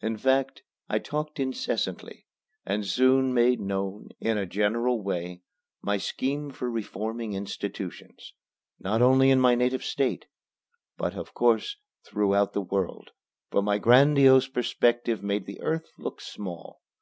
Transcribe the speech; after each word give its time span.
In 0.00 0.16
fact 0.16 0.62
I 0.88 0.98
talked 0.98 1.38
incessantly, 1.38 2.24
and 2.64 2.86
soon 2.86 3.34
made 3.34 3.60
known, 3.60 4.08
in 4.18 4.38
a 4.38 4.46
general 4.46 5.02
way, 5.02 5.42
my 5.82 5.98
scheme 5.98 6.48
for 6.48 6.70
reforming 6.70 7.34
institutions, 7.34 8.32
not 8.80 9.02
only 9.02 9.28
in 9.28 9.40
my 9.42 9.54
native 9.54 9.84
State, 9.84 10.24
but, 10.96 11.12
of 11.14 11.34
course, 11.34 11.76
throughout 12.02 12.54
the 12.54 12.62
world, 12.62 13.10
for 13.50 13.60
my 13.60 13.76
grandiose 13.76 14.48
perspective 14.48 15.22
made 15.22 15.44
the 15.44 15.60
earth 15.60 15.90
look 15.98 16.22
small. 16.22 16.80